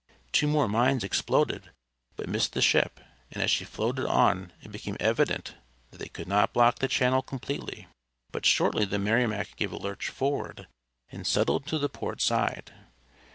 [0.31, 1.69] Two more mines exploded,
[2.15, 5.53] but missed the ship, and as she floated on it became evident
[5.91, 7.85] that they could not block the channel completely.
[8.31, 10.67] But shortly the Merrimac gave a lurch forward
[11.11, 12.73] and settled to the port side.